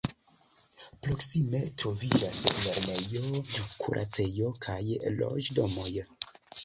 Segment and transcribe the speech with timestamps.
[1.07, 3.43] Proksime troviĝas lernejo,
[3.85, 4.79] kuracejo kaj
[5.21, 5.91] loĝdomoj.